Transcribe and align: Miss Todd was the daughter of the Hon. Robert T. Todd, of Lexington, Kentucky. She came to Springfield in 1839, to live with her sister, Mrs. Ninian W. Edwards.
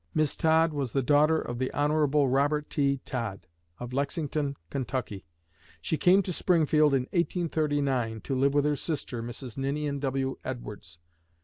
Miss 0.15 0.35
Todd 0.35 0.73
was 0.73 0.93
the 0.93 1.03
daughter 1.03 1.39
of 1.39 1.59
the 1.59 1.69
Hon. 1.73 1.91
Robert 2.25 2.71
T. 2.71 3.01
Todd, 3.05 3.45
of 3.79 3.93
Lexington, 3.93 4.57
Kentucky. 4.71 5.27
She 5.79 5.95
came 5.95 6.23
to 6.23 6.33
Springfield 6.33 6.95
in 6.95 7.03
1839, 7.11 8.21
to 8.21 8.33
live 8.35 8.55
with 8.55 8.65
her 8.65 8.75
sister, 8.75 9.21
Mrs. 9.21 9.59
Ninian 9.59 9.99
W. 9.99 10.39
Edwards. 10.43 10.97